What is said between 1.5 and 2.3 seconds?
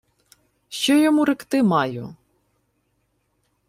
маю?